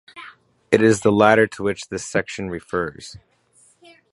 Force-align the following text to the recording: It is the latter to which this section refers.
It 0.71 0.81
is 0.81 1.01
the 1.01 1.11
latter 1.11 1.45
to 1.45 1.61
which 1.61 1.89
this 1.89 2.03
section 2.03 2.49
refers. 2.49 3.17